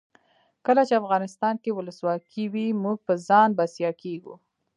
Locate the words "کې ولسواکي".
1.63-2.43